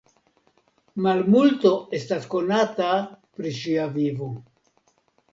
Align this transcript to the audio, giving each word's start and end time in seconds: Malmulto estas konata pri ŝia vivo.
Malmulto 1.07 1.71
estas 1.97 2.25
konata 2.31 2.87
pri 3.37 3.51
ŝia 3.59 3.85
vivo. 3.99 4.31